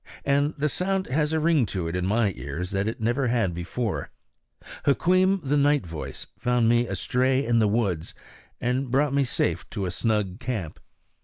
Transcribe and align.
And 0.25 0.55
the 0.57 0.67
sound 0.67 1.05
has 1.05 1.31
a 1.31 1.39
ring 1.39 1.67
to 1.67 1.87
it, 1.87 1.95
in 1.95 2.07
my 2.07 2.33
ears, 2.35 2.71
that 2.71 2.87
it 2.87 2.99
never 2.99 3.27
had 3.27 3.53
before. 3.53 4.09
Hukweem 4.85 5.41
the 5.43 5.57
Night 5.57 5.85
Voice 5.85 6.25
found 6.39 6.67
me 6.67 6.87
astray 6.87 7.45
in 7.45 7.59
the 7.59 7.67
woods, 7.67 8.15
and 8.59 8.89
brought 8.89 9.13
me 9.13 9.23
safe 9.23 9.69
to 9.69 9.85
a 9.85 9.91
snug 9.91 10.39
camp. 10.39 10.79